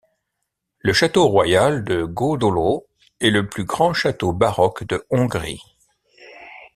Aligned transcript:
Le 0.79 0.93
château 0.93 1.27
royal 1.27 1.83
de 1.83 2.01
Gödöllő 2.07 2.87
est 3.19 3.29
le 3.29 3.47
plus 3.47 3.65
grand 3.65 3.93
château 3.93 4.33
baroque 4.33 4.83
de 4.85 5.05
Hongrie. 5.11 5.61